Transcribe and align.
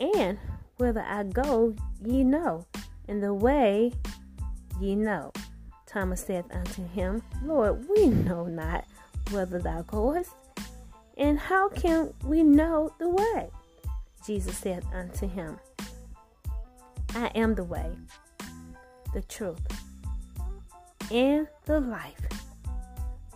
And 0.00 0.38
whither 0.78 1.04
I 1.06 1.24
go, 1.24 1.76
ye 2.02 2.24
know, 2.24 2.66
and 3.06 3.22
the 3.22 3.34
way 3.34 3.92
ye 4.80 4.96
know. 4.96 5.30
Thomas 5.86 6.22
said 6.22 6.46
unto 6.50 6.86
him, 6.88 7.22
Lord, 7.44 7.86
we 7.88 8.06
know 8.06 8.46
not 8.46 8.86
whither 9.30 9.58
thou 9.58 9.82
goest, 9.82 10.30
and 11.18 11.38
how 11.38 11.68
can 11.68 12.14
we 12.24 12.42
know 12.42 12.94
the 12.98 13.10
way? 13.10 13.50
Jesus 14.24 14.56
said 14.56 14.84
unto 14.94 15.28
him, 15.28 15.58
I 17.14 17.26
am 17.34 17.54
the 17.54 17.64
way, 17.64 17.90
the 19.12 19.22
truth, 19.22 19.60
and 21.10 21.46
the 21.66 21.80
life. 21.80 22.20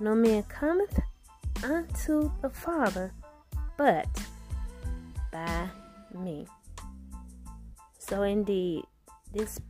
No 0.00 0.14
man 0.14 0.44
cometh 0.44 0.98
unto 1.62 2.30
the 2.40 2.50
Father 2.50 3.12
but 3.76 4.08
by 5.32 5.68
me. 6.14 6.46
So, 7.98 8.22
indeed, 8.22 8.84
this 9.32 9.60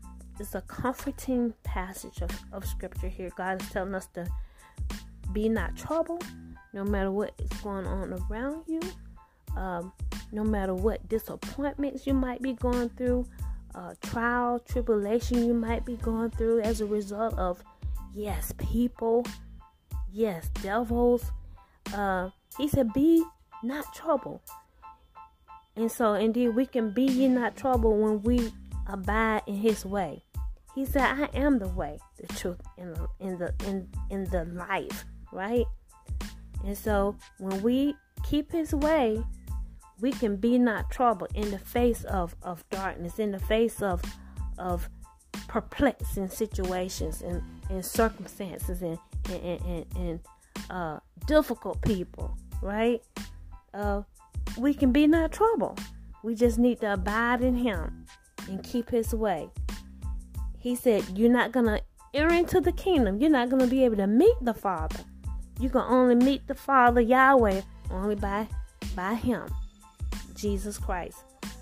is 0.40 0.54
a 0.54 0.60
comforting 0.62 1.54
passage 1.62 2.20
of, 2.20 2.30
of 2.52 2.66
scripture 2.66 3.08
here. 3.08 3.30
God 3.36 3.62
is 3.62 3.68
telling 3.70 3.94
us 3.94 4.06
to 4.14 4.26
be 5.32 5.48
not 5.48 5.76
troubled, 5.76 6.24
no 6.72 6.84
matter 6.84 7.10
what 7.10 7.32
is 7.38 7.60
going 7.60 7.86
on 7.86 8.12
around 8.30 8.64
you, 8.66 8.80
um, 9.56 9.92
no 10.32 10.44
matter 10.44 10.74
what 10.74 11.08
disappointments 11.08 12.06
you 12.06 12.14
might 12.14 12.42
be 12.42 12.54
going 12.54 12.88
through, 12.90 13.26
uh, 13.74 13.94
trial, 14.02 14.58
tribulation 14.60 15.46
you 15.46 15.54
might 15.54 15.84
be 15.84 15.96
going 15.96 16.30
through 16.30 16.60
as 16.60 16.80
a 16.80 16.86
result 16.86 17.34
of, 17.34 17.62
yes, 18.14 18.52
people, 18.58 19.24
yes, 20.12 20.48
devils. 20.62 21.30
Uh, 21.92 22.30
he 22.56 22.68
said, 22.68 22.92
Be 22.92 23.24
not 23.62 23.92
troubled. 23.94 24.40
And 25.76 25.90
so, 25.90 26.14
indeed, 26.14 26.50
we 26.50 26.66
can 26.66 26.90
be 26.90 27.24
in 27.24 27.34
not 27.34 27.56
trouble 27.56 27.96
when 27.96 28.22
we 28.22 28.52
abide 28.86 29.42
in 29.46 29.56
His 29.56 29.84
way. 29.84 30.24
He 30.74 30.84
said, 30.84 31.02
"I 31.02 31.28
am 31.34 31.58
the 31.58 31.68
way, 31.68 31.98
the 32.16 32.26
truth, 32.34 32.60
and 32.78 32.94
the 32.94 33.08
in 33.20 33.38
the 33.38 33.54
in 33.66 33.88
in 34.10 34.24
the 34.24 34.44
life." 34.44 35.04
Right. 35.32 35.66
And 36.64 36.76
so, 36.76 37.16
when 37.38 37.62
we 37.62 37.96
keep 38.22 38.52
His 38.52 38.72
way, 38.72 39.24
we 40.00 40.12
can 40.12 40.36
be 40.36 40.58
not 40.58 40.90
troubled 40.90 41.30
in 41.34 41.50
the 41.50 41.58
face 41.58 42.04
of 42.04 42.36
of 42.42 42.68
darkness, 42.70 43.18
in 43.18 43.32
the 43.32 43.40
face 43.40 43.82
of 43.82 44.02
of 44.58 44.88
perplexing 45.48 46.28
situations 46.28 47.22
and 47.22 47.42
and 47.68 47.84
circumstances 47.84 48.82
and 48.82 48.98
and 49.28 49.60
and, 49.62 49.86
and 49.96 50.20
uh, 50.70 51.00
difficult 51.26 51.82
people. 51.82 52.36
Right 52.62 53.02
uh, 53.74 54.02
we 54.56 54.74
can 54.74 54.92
be 54.92 55.06
not 55.06 55.32
trouble. 55.32 55.76
We 56.22 56.34
just 56.34 56.58
need 56.58 56.80
to 56.80 56.94
abide 56.94 57.42
in 57.42 57.54
Him 57.54 58.06
and 58.48 58.62
keep 58.62 58.90
His 58.90 59.14
way. 59.14 59.50
He 60.58 60.74
said, 60.74 61.04
You're 61.16 61.30
not 61.30 61.52
going 61.52 61.66
to 61.66 61.82
enter 62.14 62.34
into 62.34 62.60
the 62.60 62.72
kingdom. 62.72 63.20
You're 63.20 63.30
not 63.30 63.50
going 63.50 63.62
to 63.62 63.68
be 63.68 63.84
able 63.84 63.96
to 63.96 64.06
meet 64.06 64.36
the 64.40 64.54
Father. 64.54 65.00
You 65.60 65.68
can 65.68 65.82
only 65.82 66.14
meet 66.14 66.46
the 66.46 66.54
Father, 66.54 67.00
Yahweh, 67.00 67.62
only 67.90 68.14
by, 68.14 68.48
by 68.96 69.14
Him, 69.14 69.48
Jesus 70.34 70.78
Christ. 70.78 71.18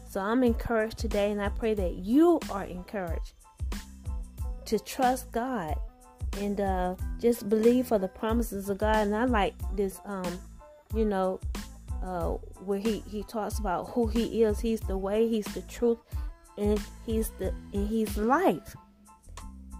So 0.09 0.21
I'm 0.21 0.45
encouraged 0.45 0.99
today, 0.99 1.31
and 1.31 1.41
I 1.41 1.49
pray 1.49 1.75
that 1.75 1.95
you 1.95 2.39
are 2.51 2.65
encouraged 2.65 3.33
to 4.67 4.79
trust 4.79 5.33
God 5.33 5.75
and 6.39 6.61
uh, 6.61 6.95
just 7.21 7.49
believe 7.49 7.87
for 7.87 7.99
the 7.99 8.09
promises 8.09 8.69
of 8.69 8.79
God. 8.79 9.07
And 9.07 9.17
I 9.17 9.25
like 9.25 9.55
this, 9.75 10.01
um, 10.05 10.39
you 10.95 11.05
know, 11.05 11.41
uh, 12.03 12.31
where 12.65 12.79
he 12.79 13.03
he 13.07 13.23
talks 13.23 13.59
about 13.59 13.91
who 13.91 14.07
he 14.07 14.43
is. 14.43 14.61
He's 14.61 14.81
the 14.81 14.99
way. 14.99 15.29
He's 15.29 15.47
the 15.47 15.63
truth, 15.63 15.99
and 16.59 16.81
he's 17.07 17.31
the 17.39 17.55
and 17.73 17.89
he's 17.89 18.17
life. 18.17 18.77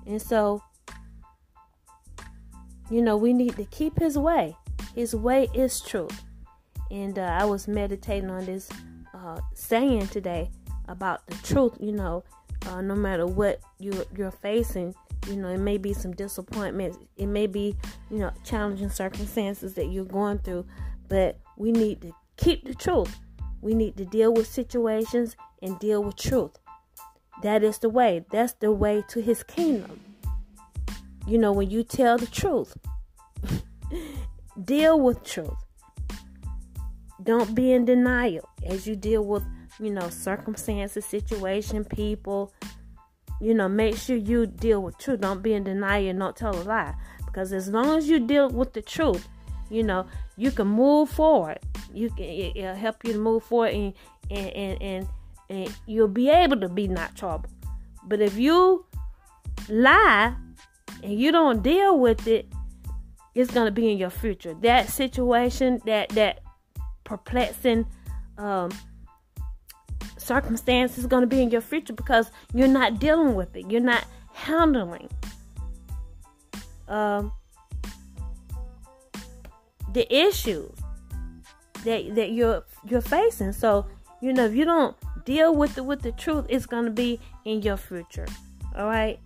And 0.07 0.21
so, 0.21 0.63
you 2.91 3.03
know, 3.03 3.17
we 3.17 3.33
need 3.33 3.57
to 3.57 3.65
keep 3.67 3.99
his 3.99 4.19
way. 4.19 4.57
His 4.95 5.15
way 5.15 5.49
is 5.55 5.81
truth. 5.81 6.25
And 6.91 7.19
uh, 7.19 7.23
I 7.41 7.45
was 7.45 7.69
meditating 7.69 8.31
on 8.31 8.45
this 8.45 8.69
uh, 9.15 9.41
saying 9.55 10.09
today 10.09 10.51
about 10.89 11.27
the 11.27 11.35
truth. 11.37 11.77
You 11.81 11.93
know, 11.93 12.25
uh, 12.67 12.81
no 12.83 12.95
matter 12.95 13.27
what 13.27 13.61
you 13.79 14.05
you're 14.17 14.31
facing, 14.31 14.95
you 15.29 15.37
know, 15.37 15.49
it 15.49 15.59
may 15.59 15.79
be 15.79 15.93
some 15.93 16.13
disappointments. 16.13 16.99
It 17.17 17.27
may 17.27 17.47
be, 17.47 17.77
you 18.11 18.19
know, 18.19 18.33
challenging 18.45 18.91
circumstances 18.91 19.75
that 19.75 19.87
you're 19.87 20.05
going 20.05 20.39
through, 20.39 20.67
but 21.09 21.39
we 21.63 21.71
need 21.71 22.01
to 22.01 22.13
keep 22.37 22.65
the 22.65 22.75
truth. 22.75 23.21
We 23.61 23.73
need 23.75 23.97
to 23.97 24.05
deal 24.05 24.35
with 24.35 24.49
situations 24.49 25.37
and 25.63 25.79
deal 25.79 26.03
with 26.03 26.17
truth. 26.17 26.59
That 27.45 27.63
is 27.63 27.79
the 27.79 27.89
way. 27.89 28.25
That's 28.33 28.55
the 28.55 28.73
way 28.73 29.05
to 29.11 29.23
his 29.23 29.45
kingdom. 29.45 30.01
You 31.25 31.39
know, 31.39 31.53
when 31.53 31.71
you 31.71 31.85
tell 31.85 32.19
the 32.19 32.27
truth, 32.27 32.77
deal 34.65 34.99
with 34.99 35.23
truth. 35.23 35.55
Don't 37.23 37.55
be 37.55 37.71
in 37.71 37.85
denial 37.85 38.49
as 38.67 38.89
you 38.89 38.97
deal 38.97 39.25
with, 39.25 39.45
you 39.79 39.91
know, 39.91 40.11
circumstances, 40.11 41.05
situation, 41.05 41.85
people. 41.85 42.53
You 43.41 43.55
know, 43.55 43.69
make 43.69 43.97
sure 43.97 44.17
you 44.17 44.47
deal 44.47 44.83
with 44.83 44.99
truth. 44.99 45.21
Don't 45.21 45.45
be 45.45 45.55
in 45.55 45.63
denial 45.63 46.09
and 46.09 46.19
don't 46.19 46.35
tell 46.35 46.61
a 46.61 46.65
lie. 46.65 46.95
Because 47.25 47.53
as 47.53 47.69
long 47.69 47.97
as 47.97 48.09
you 48.09 48.19
deal 48.19 48.49
with 48.49 48.73
the 48.73 48.83
truth, 48.83 49.29
you 49.73 49.83
know, 49.83 50.07
you 50.37 50.51
can 50.51 50.67
move 50.67 51.09
forward. 51.09 51.59
You 51.93 52.11
can 52.11 52.27
it'll 52.27 52.75
help 52.75 53.05
you 53.05 53.15
to 53.15 53.19
move 53.19 53.43
forward 53.43 53.73
and 53.73 53.95
and 54.31 54.51
and 54.51 54.83
and, 54.83 55.09
and 55.49 55.77
you'll 55.87 56.09
be 56.09 56.29
able 56.29 56.61
to 56.61 56.69
be 56.69 56.89
not 56.89 57.17
troubled. 57.17 57.53
But 58.07 58.21
if 58.21 58.37
you 58.37 58.85
lie 59.69 60.35
and 61.03 61.19
you 61.19 61.33
don't 61.33 61.63
deal 61.63 61.99
with 61.99 62.27
it, 62.27 62.53
it's 63.35 63.51
gonna 63.51 63.71
be 63.71 63.91
in 63.91 63.99
your 63.99 64.11
future. 64.11 64.55
That 64.61 64.89
situation, 64.91 65.81
that 65.87 66.11
that 66.11 66.41
perplexing 67.05 67.87
um, 68.37 68.71
circumstance 70.19 70.99
is 70.99 71.07
gonna 71.07 71.27
be 71.27 71.43
in 71.43 71.51
your 71.51 71.63
future 71.63 71.95
because 71.95 72.31
you're 72.53 72.69
not 72.69 72.99
dealing 72.99 73.35
with 73.35 73.57
it. 73.57 73.71
You're 73.71 73.81
not 73.81 74.05
handling. 74.35 75.09
Um, 76.89 77.33
the 79.93 80.13
issues 80.15 80.73
that 81.85 82.15
that 82.15 82.33
you're 82.33 82.65
you're 82.85 83.01
facing. 83.01 83.53
So 83.53 83.87
you 84.21 84.33
know 84.33 84.45
if 84.47 84.55
you 84.55 84.65
don't 84.65 84.97
deal 85.25 85.55
with 85.55 85.75
the 85.75 85.83
with 85.83 86.03
the 86.03 86.13
truth, 86.13 86.47
it's 86.49 86.67
gonna 86.67 86.91
be 86.91 87.21
in 87.45 87.63
your 87.63 87.77
future. 87.77 88.27
All 88.77 88.87
right, 88.87 89.21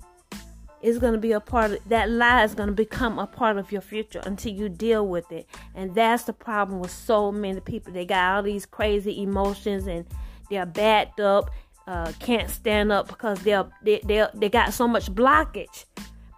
it's 0.83 0.99
gonna 0.99 1.19
be 1.19 1.33
a 1.33 1.41
part 1.41 1.73
of 1.73 1.89
that 1.89 2.11
lie 2.11 2.45
is 2.45 2.55
gonna 2.55 2.73
become 2.73 3.19
a 3.19 3.27
part 3.27 3.59
of 3.59 3.73
your 3.73 3.81
future 3.81 4.21
until 4.25 4.53
you 4.53 4.69
deal 4.69 5.07
with 5.07 5.31
it. 5.31 5.49
And 5.75 5.95
that's 5.95 6.25
the 6.25 6.33
problem 6.33 6.81
with 6.81 6.91
so 6.91 7.31
many 7.31 7.61
people. 7.61 7.93
They 7.93 8.05
got 8.05 8.37
all 8.37 8.43
these 8.43 8.67
crazy 8.67 9.23
emotions 9.23 9.87
and 9.87 10.07
they're 10.51 10.67
backed 10.67 11.21
up, 11.21 11.51
uh, 11.87 12.13
can't 12.21 12.51
stand 12.51 12.93
up 12.93 13.09
because 13.09 13.41
they're 13.41 13.67
they 13.83 14.01
they 14.05 14.27
they 14.35 14.49
got 14.49 14.73
so 14.73 14.89
much 14.89 15.13
blockage 15.13 15.85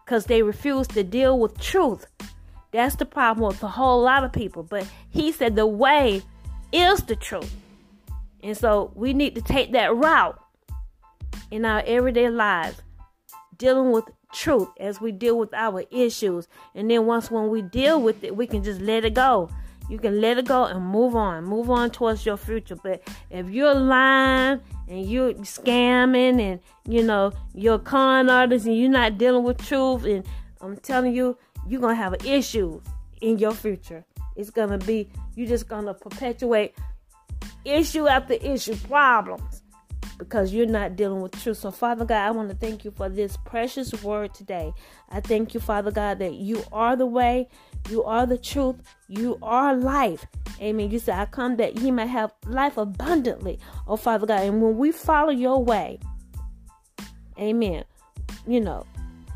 because 0.04 0.26
they 0.26 0.42
refuse 0.42 0.86
to 0.88 1.04
deal 1.04 1.38
with 1.38 1.58
truth 1.60 2.06
that's 2.73 2.97
the 2.97 3.06
problem 3.06 3.49
with 3.49 3.62
a 3.62 3.69
whole 3.69 4.03
lot 4.03 4.25
of 4.25 4.32
people. 4.32 4.62
But 4.62 4.87
he 5.09 5.32
said 5.32 5.56
the 5.56 5.67
way 5.67 6.23
is 6.73 7.03
the 7.03 7.17
truth. 7.17 7.55
And 8.43 8.56
so 8.56 8.93
we 8.94 9.12
need 9.12 9.35
to 9.35 9.43
take 9.43 9.73
that 9.73 9.94
route 9.94 10.38
in 11.50 11.65
our 11.65 11.82
everyday 11.87 12.29
lives, 12.29 12.82
dealing 13.56 13.91
with 13.91 14.05
truth 14.32 14.69
as 14.79 15.00
we 15.00 15.12
deal 15.12 15.38
with 15.38 15.53
our 15.55 15.85
issues. 15.91 16.47
And 16.75 16.91
then 16.91 17.06
once 17.06 17.31
when 17.31 17.49
we 17.49 17.62
deal 17.62 18.00
with 18.00 18.23
it, 18.23 18.37
we 18.37 18.47
can 18.47 18.62
just 18.62 18.81
let 18.81 19.05
it 19.05 19.15
go. 19.15 19.50
You 19.88 19.99
can 19.99 20.20
let 20.20 20.37
it 20.37 20.47
go 20.47 20.65
and 20.65 20.85
move 20.85 21.17
on. 21.17 21.44
Move 21.44 21.70
on 21.70 21.91
towards 21.91 22.26
your 22.26 22.37
future. 22.37 22.76
But 22.76 23.03
if 23.31 23.49
you're 23.49 23.75
lying 23.75 24.61
and 24.87 25.06
you're 25.06 25.32
scamming 25.35 26.41
and 26.41 26.61
you 26.87 27.03
know 27.03 27.32
you're 27.55 27.79
con 27.79 28.29
artist 28.29 28.67
and 28.67 28.79
you're 28.79 28.91
not 28.91 29.17
dealing 29.17 29.44
with 29.44 29.67
truth 29.67 30.05
and 30.05 30.26
I'm 30.61 30.76
telling 30.76 31.15
you, 31.15 31.38
you're 31.66 31.81
gonna 31.81 31.94
have 31.94 32.12
an 32.12 32.26
issue 32.26 32.81
in 33.20 33.38
your 33.38 33.52
future. 33.52 34.05
It's 34.37 34.50
gonna 34.50 34.78
be 34.78 35.10
you're 35.34 35.49
just 35.49 35.69
gonna 35.69 35.94
perpetuate 35.94 36.75
issue 37.64 38.06
after 38.06 38.34
issue, 38.34 38.76
problems, 38.76 39.62
because 40.19 40.52
you're 40.52 40.66
not 40.66 40.96
dealing 40.96 41.20
with 41.20 41.32
truth. 41.40 41.58
So, 41.58 41.70
Father 41.70 42.05
God, 42.05 42.26
I 42.26 42.31
want 42.31 42.49
to 42.50 42.56
thank 42.56 42.84
you 42.84 42.90
for 42.90 43.08
this 43.08 43.37
precious 43.37 43.93
word 44.02 44.34
today. 44.34 44.72
I 45.10 45.20
thank 45.20 45.55
you, 45.55 45.60
Father 45.60 45.90
God, 45.90 46.19
that 46.19 46.34
you 46.34 46.62
are 46.72 46.96
the 46.96 47.06
way, 47.06 47.49
you 47.88 48.05
are 48.05 48.26
the 48.26 48.38
truth, 48.38 48.76
you 49.08 49.38
are 49.43 49.75
life. 49.75 50.26
Amen. 50.60 50.90
You 50.90 50.99
said, 50.99 51.19
I 51.19 51.26
come 51.26 51.56
that 51.56 51.78
ye 51.78 51.90
might 51.93 52.06
have 52.06 52.32
life 52.46 52.76
abundantly. 52.76 53.60
Oh, 53.87 53.96
Father 53.96 54.26
God. 54.26 54.43
And 54.43 54.60
when 54.60 54.76
we 54.76 54.90
follow 54.90 55.31
your 55.31 55.62
way, 55.62 56.00
amen, 57.38 57.84
you 58.46 58.60
know, 58.60 58.84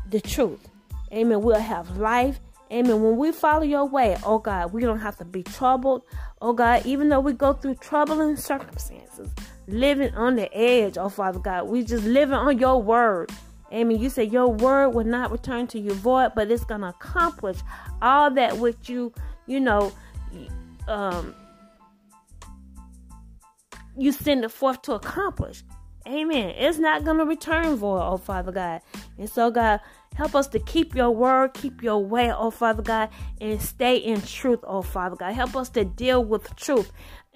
the 0.09 0.19
truth, 0.19 0.67
amen, 1.13 1.41
we'll 1.41 1.59
have 1.59 1.97
life. 1.97 2.39
Amen. 2.71 3.03
When 3.03 3.17
we 3.17 3.31
follow 3.31 3.63
your 3.63 3.85
way, 3.85 4.17
oh 4.23 4.39
God, 4.39 4.73
we 4.73 4.81
don't 4.81 4.99
have 4.99 5.17
to 5.17 5.25
be 5.25 5.43
troubled. 5.43 6.03
Oh 6.41 6.53
God, 6.53 6.85
even 6.87 7.09
though 7.09 7.19
we 7.19 7.33
go 7.33 7.53
through 7.53 7.75
troubling 7.75 8.35
circumstances, 8.35 9.29
living 9.67 10.13
on 10.15 10.35
the 10.35 10.51
edge, 10.55 10.97
oh 10.97 11.09
Father 11.09 11.37
God, 11.37 11.67
we 11.67 11.83
just 11.83 12.03
living 12.03 12.33
on 12.33 12.57
your 12.57 12.81
word. 12.81 13.31
Amen. 13.71 13.99
You 13.99 14.09
say 14.09 14.23
your 14.23 14.47
word 14.47 14.89
will 14.89 15.05
not 15.05 15.31
return 15.31 15.67
to 15.67 15.79
you 15.79 15.93
void, 15.93 16.31
but 16.35 16.49
it's 16.49 16.65
to 16.65 16.83
accomplish 16.83 17.57
all 18.01 18.31
that 18.31 18.57
which 18.57 18.89
you, 18.89 19.13
you 19.45 19.59
know, 19.59 19.91
um, 20.87 21.35
you 23.97 24.11
send 24.11 24.43
it 24.43 24.49
forth 24.49 24.81
to 24.83 24.93
accomplish. 24.93 25.63
Amen. 26.07 26.53
It's 26.57 26.79
not 26.79 27.05
going 27.05 27.17
to 27.17 27.25
return 27.25 27.75
void, 27.75 28.01
oh 28.01 28.17
Father 28.17 28.51
God. 28.51 28.81
And 29.17 29.29
so, 29.29 29.49
God, 29.51 29.79
help 30.15 30.35
us 30.35 30.47
to 30.47 30.59
keep 30.59 30.95
your 30.95 31.11
word, 31.11 31.53
keep 31.53 31.81
your 31.81 32.03
way, 32.03 32.31
oh 32.31 32.51
Father 32.51 32.81
God, 32.81 33.09
and 33.39 33.61
stay 33.61 33.95
in 33.97 34.21
truth, 34.21 34.59
oh 34.63 34.81
Father 34.81 35.15
God. 35.15 35.33
Help 35.33 35.55
us 35.55 35.69
to 35.69 35.85
deal 35.85 36.23
with 36.23 36.53
truth 36.57 36.91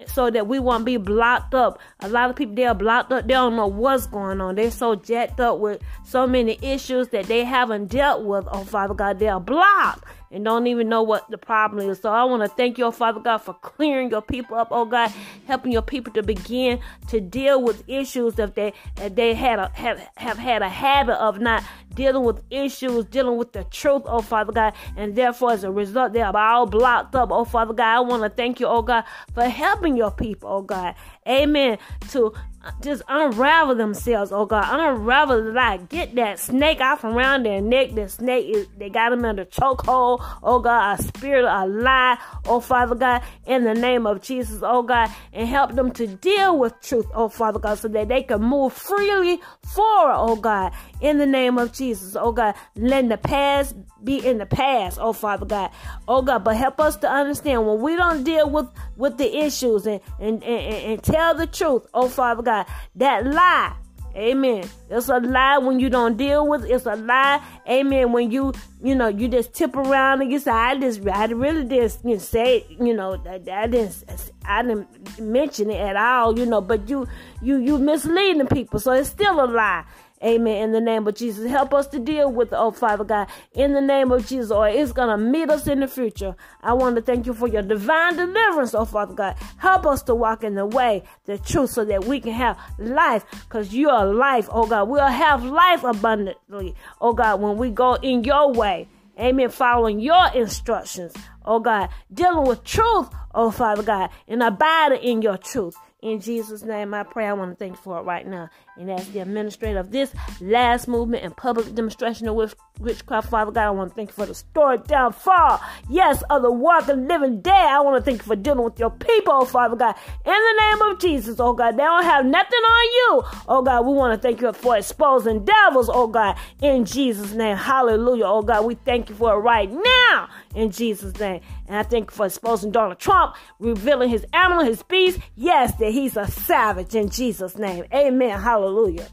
so 0.05 0.29
that 0.29 0.47
we 0.47 0.59
won't 0.59 0.85
be 0.85 0.97
blocked 0.97 1.55
up. 1.55 1.79
A 2.01 2.09
lot 2.09 2.29
of 2.29 2.35
people 2.35 2.55
they 2.55 2.65
are 2.65 2.75
blocked 2.75 3.11
up. 3.11 3.23
They 3.25 3.33
don't 3.33 3.55
know 3.55 3.67
what's 3.67 4.05
going 4.07 4.41
on. 4.41 4.55
They're 4.55 4.69
so 4.69 4.95
jacked 4.95 5.39
up 5.39 5.59
with 5.59 5.81
so 6.05 6.27
many 6.27 6.59
issues 6.61 7.07
that 7.09 7.25
they 7.25 7.45
haven't 7.45 7.87
dealt 7.87 8.23
with. 8.23 8.47
Oh 8.51 8.63
Father 8.63 8.93
God, 8.93 9.19
they 9.19 9.29
are 9.29 9.39
blocked 9.39 10.03
and 10.31 10.43
don't 10.43 10.67
even 10.67 10.89
know 10.89 11.03
what 11.03 11.29
the 11.29 11.37
problem 11.37 11.89
is. 11.89 11.99
So 11.99 12.11
I 12.11 12.23
want 12.25 12.43
to 12.43 12.49
thank 12.49 12.77
you, 12.77 12.91
Father 12.91 13.19
God, 13.19 13.39
for 13.39 13.53
clearing 13.53 14.09
your 14.09 14.21
people 14.21 14.57
up, 14.57 14.69
oh 14.71 14.85
God, 14.85 15.11
helping 15.45 15.71
your 15.71 15.81
people 15.81 16.13
to 16.13 16.23
begin 16.23 16.79
to 17.07 17.19
deal 17.19 17.61
with 17.61 17.83
issues 17.87 18.35
that 18.35 18.55
they 18.55 18.73
that 18.95 19.15
they 19.15 19.33
had 19.33 19.59
a, 19.59 19.69
have 19.73 19.99
have 20.17 20.37
had 20.37 20.61
a 20.61 20.69
habit 20.69 21.15
of 21.15 21.39
not 21.39 21.63
dealing 21.93 22.23
with 22.23 22.41
issues, 22.49 23.05
dealing 23.05 23.37
with 23.37 23.53
the 23.53 23.63
truth, 23.65 24.03
oh 24.05 24.21
Father 24.21 24.51
God, 24.51 24.73
and 24.95 25.15
therefore 25.15 25.51
as 25.51 25.63
a 25.63 25.71
result 25.71 26.13
they 26.13 26.21
are 26.21 26.35
all 26.35 26.65
blocked 26.65 27.15
up, 27.15 27.29
oh 27.31 27.45
Father 27.45 27.73
God. 27.73 27.97
I 27.97 27.99
want 28.01 28.23
to 28.23 28.29
thank 28.29 28.59
you, 28.59 28.67
oh 28.67 28.81
God, 28.81 29.03
for 29.33 29.43
helping 29.43 29.95
your 29.95 30.11
people, 30.11 30.49
oh 30.49 30.61
God, 30.61 30.95
Amen, 31.27 31.77
to 32.09 32.33
just 32.81 33.01
unravel 33.07 33.75
themselves, 33.75 34.31
oh 34.31 34.45
God. 34.45 34.65
Unravel 34.69 35.43
the. 35.43 35.87
Get 35.89 36.15
that 36.15 36.39
snake 36.39 36.81
off 36.81 37.03
around 37.03 37.43
their 37.43 37.61
neck. 37.61 37.95
The 37.95 38.07
snake 38.09 38.55
is 38.55 38.67
they 38.77 38.89
got 38.89 39.09
them 39.09 39.25
in 39.25 39.35
the 39.37 39.45
chokehold. 39.45 40.19
Oh 40.43 40.59
God, 40.59 40.99
a 40.99 41.03
spirit, 41.03 41.45
a 41.45 41.65
lie. 41.65 42.17
Oh 42.45 42.59
Father 42.59 42.95
God, 42.95 43.23
in 43.45 43.63
the 43.63 43.73
name 43.73 44.05
of 44.05 44.21
Jesus, 44.21 44.61
oh 44.63 44.83
God, 44.83 45.09
and 45.33 45.47
help 45.47 45.75
them 45.75 45.91
to 45.93 46.07
deal 46.07 46.57
with 46.57 46.79
truth, 46.81 47.07
oh 47.13 47.29
Father 47.29 47.59
God, 47.59 47.79
so 47.79 47.87
that 47.87 48.07
they 48.07 48.23
can 48.23 48.41
move 48.41 48.73
freely 48.73 49.39
forward, 49.63 50.15
oh 50.15 50.35
God, 50.35 50.73
in 51.01 51.17
the 51.17 51.25
name 51.25 51.57
of 51.57 51.73
Jesus, 51.73 52.15
oh 52.15 52.31
God. 52.31 52.55
Let 52.75 53.09
the 53.09 53.17
past 53.17 53.75
be 54.03 54.25
in 54.25 54.37
the 54.37 54.45
past, 54.45 54.97
oh 55.01 55.13
Father 55.13 55.45
God. 55.45 55.71
Oh 56.07 56.21
God, 56.21 56.43
but 56.43 56.55
help 56.55 56.79
us 56.79 56.95
to 56.97 57.09
understand 57.09 57.65
when 57.65 57.81
we 57.81 57.95
don't 57.95 58.23
deal 58.23 58.49
with 58.49 58.67
with 58.95 59.17
the 59.17 59.37
issues 59.37 59.85
and 59.85 60.01
and, 60.19 60.43
and, 60.43 60.75
and 60.91 61.03
tell 61.03 61.35
the 61.35 61.47
truth, 61.47 61.85
oh 61.93 62.09
Father 62.09 62.43
God, 62.43 62.65
that 62.95 63.25
lie. 63.25 63.75
Amen. 64.17 64.67
It's 64.89 65.09
a 65.09 65.19
lie 65.19 65.59
when 65.59 65.79
you 65.79 65.91
don't 65.91 66.17
deal 66.17 66.47
with. 66.47 66.65
It's 66.65 66.87
a 66.87 66.95
lie. 66.95 67.39
Amen. 67.69 68.11
When 68.11 68.31
you, 68.31 68.51
you 68.81 68.95
know, 68.95 69.09
you 69.09 69.27
just 69.27 69.53
tip 69.53 69.75
around 69.75 70.23
and 70.23 70.31
you 70.31 70.39
say, 70.39 70.49
"I 70.49 70.75
just, 70.75 71.07
I 71.07 71.25
really 71.25 71.65
just 71.65 72.03
you 72.03 72.13
know, 72.13 72.17
say, 72.17 72.65
you 72.67 72.95
know, 72.95 73.21
I, 73.27 73.35
I 73.51 73.67
didn't, 73.67 74.03
I 74.43 74.63
didn't 74.63 75.19
mention 75.19 75.69
it 75.69 75.79
at 75.79 75.95
all, 75.95 76.37
you 76.37 76.47
know." 76.47 76.61
But 76.61 76.89
you, 76.89 77.07
you, 77.41 77.57
you 77.57 77.77
misleading 77.77 78.47
people, 78.47 78.79
so 78.79 78.91
it's 78.91 79.09
still 79.09 79.43
a 79.43 79.47
lie. 79.47 79.85
Amen. 80.23 80.63
In 80.63 80.71
the 80.71 80.81
name 80.81 81.07
of 81.07 81.13
Jesus, 81.13 81.47
help 81.47 81.75
us 81.75 81.85
to 81.89 81.99
deal 81.99 82.31
with, 82.31 82.49
the, 82.49 82.57
oh 82.57 82.71
Father 82.71 83.03
God, 83.03 83.27
in 83.53 83.73
the 83.73 83.81
name 83.81 84.11
of 84.11 84.25
Jesus, 84.25 84.49
or 84.49 84.67
it's 84.67 84.91
to 84.91 85.15
meet 85.15 85.47
us 85.51 85.67
in 85.67 85.81
the 85.81 85.87
future. 85.87 86.35
I 86.63 86.73
want 86.73 86.95
to 86.95 87.03
thank 87.03 87.27
you 87.27 87.35
for 87.35 87.47
your 87.47 87.61
divine 87.61 88.15
deliverance, 88.15 88.73
oh 88.73 88.85
Father 88.85 89.13
God. 89.13 89.35
Help 89.57 89.85
us 89.85 90.01
to 90.03 90.15
walk 90.15 90.43
in 90.43 90.55
the 90.55 90.65
way, 90.65 91.03
the 91.25 91.37
truth, 91.37 91.69
so 91.69 91.85
that 91.85 92.05
we 92.05 92.19
can 92.19 92.33
have 92.33 92.57
life, 92.79 93.25
because 93.47 93.71
you 93.71 93.89
are 93.89 94.07
life, 94.07 94.49
oh 94.51 94.65
God. 94.65 94.89
We'll 94.89 95.05
have 95.05 95.43
life 95.43 95.83
abundantly, 95.83 96.73
oh 96.99 97.13
God, 97.13 97.39
when 97.39 97.57
we 97.57 97.69
go 97.69 97.93
in 97.93 98.23
your 98.23 98.51
way. 98.51 98.87
Amen. 99.19 99.49
Following 99.49 99.99
your 99.99 100.31
instructions, 100.33 101.13
oh 101.45 101.59
God. 101.59 101.89
Dealing 102.11 102.47
with 102.47 102.63
truth, 102.63 103.07
oh 103.35 103.51
Father 103.51 103.83
God, 103.83 104.09
and 104.27 104.41
abiding 104.41 105.03
in 105.03 105.21
your 105.21 105.37
truth. 105.37 105.75
In 106.03 106.21
Jesus' 106.21 106.61
name, 106.61 106.93
I 106.93 107.01
pray. 107.01 107.25
I 107.25 107.33
want 107.33 107.51
to 107.51 107.55
thank 107.55 107.71
you 107.71 107.81
for 107.81 107.97
it 107.97 108.03
right 108.03 108.25
now. 108.27 108.49
And 108.77 108.91
as 108.91 109.09
the 109.09 109.19
administrator 109.19 109.79
of 109.79 109.89
this 109.89 110.13
last 110.39 110.87
movement 110.87 111.23
and 111.23 111.35
public 111.35 111.73
demonstration 111.73 112.27
of 112.27 112.55
witchcraft, 112.79 113.31
Father 113.31 113.51
God, 113.51 113.65
I 113.65 113.71
want 113.71 113.89
to 113.89 113.95
thank 113.95 114.09
you 114.09 114.13
for 114.13 114.27
the 114.27 114.35
story 114.35 114.77
downfall. 114.77 115.59
Yes, 115.89 116.21
of 116.29 116.43
the 116.43 116.51
walking, 116.51 117.07
living 117.07 117.41
dead. 117.41 117.51
I 117.53 117.79
want 117.79 117.97
to 117.97 118.07
thank 118.07 118.21
you 118.21 118.27
for 118.27 118.35
dealing 118.35 118.63
with 118.63 118.77
your 118.77 118.91
people, 118.91 119.43
Father 119.45 119.75
God. 119.75 119.95
In 120.23 120.33
the 120.33 120.61
name 120.61 120.81
of 120.83 120.99
Jesus, 120.99 121.39
oh 121.39 121.53
God, 121.53 121.71
they 121.71 121.83
don't 121.83 122.03
have 122.03 122.27
nothing 122.27 122.59
on 122.59 122.85
you. 122.93 123.23
Oh 123.47 123.63
God, 123.63 123.83
we 123.87 123.93
want 123.93 124.13
to 124.13 124.27
thank 124.27 124.39
you 124.39 124.53
for 124.53 124.77
exposing 124.77 125.45
devils, 125.45 125.89
oh 125.91 126.05
God, 126.05 126.37
in 126.61 126.85
Jesus' 126.85 127.33
name. 127.33 127.57
Hallelujah, 127.57 128.25
oh 128.25 128.43
God. 128.43 128.65
We 128.65 128.75
thank 128.75 129.09
you 129.09 129.15
for 129.15 129.33
it 129.33 129.37
right 129.37 129.71
now, 129.71 130.29
in 130.53 130.69
Jesus' 130.69 131.19
name. 131.19 131.41
And 131.67 131.75
I 131.75 131.83
thank 131.83 132.11
you 132.11 132.15
for 132.15 132.27
exposing 132.27 132.71
Donald 132.71 132.99
Trump, 132.99 133.35
revealing 133.59 134.09
his 134.09 134.25
animal, 134.31 134.63
his 134.63 134.83
beast. 134.83 135.19
Yes, 135.35 135.75
that 135.87 135.93
he's 135.93 136.17
a 136.17 136.27
savage 136.27 136.95
in 136.95 137.09
Jesus' 137.09 137.57
name. 137.57 137.85
Amen. 137.93 138.41
Hallelujah. 138.41 139.07